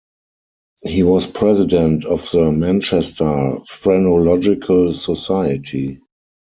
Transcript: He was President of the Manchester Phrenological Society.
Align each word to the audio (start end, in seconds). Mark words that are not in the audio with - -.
He 0.83 1.03
was 1.03 1.27
President 1.27 2.05
of 2.05 2.27
the 2.31 2.51
Manchester 2.51 3.59
Phrenological 3.69 4.93
Society. 4.93 5.99